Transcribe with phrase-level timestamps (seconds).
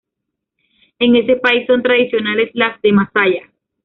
[0.97, 3.51] En ese país son tradicionales las de Masaya.